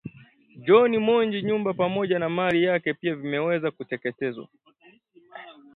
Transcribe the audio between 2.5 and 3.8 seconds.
yake pia vimeweza